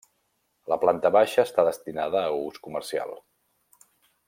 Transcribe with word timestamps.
La 0.71 0.77
planta 0.83 1.11
baixa 1.15 1.45
està 1.49 1.67
destinada 1.69 2.25
a 2.25 2.33
ús 2.47 2.59
comercial. 2.69 3.15